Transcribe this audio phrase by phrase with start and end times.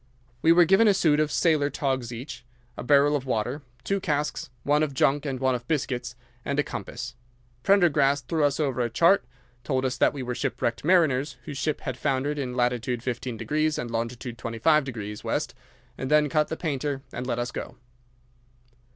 [0.41, 2.43] We were given a suit of sailors' togs each,
[2.75, 6.63] a barrel of water, two casks, one of junk and one of biscuits, and a
[6.63, 7.13] compass.
[7.61, 9.23] Prendergast threw us over a chart,
[9.63, 12.71] told us that we were shipwrecked mariners whose ship had foundered in lat.
[12.71, 13.79] 15º N.
[13.79, 15.39] and long 25º W.,
[15.99, 17.77] and then cut the painter and let us go.